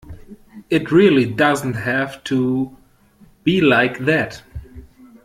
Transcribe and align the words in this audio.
It 0.71 0.91
really 0.91 1.31
doesn't 1.31 1.75
have 1.75 2.23
to 2.23 2.75
be 3.43 3.61
like 3.61 3.99
that 3.99 4.41